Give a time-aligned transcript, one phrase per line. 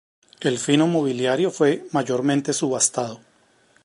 [0.41, 3.21] El fino mobiliario fue mayormente subastado.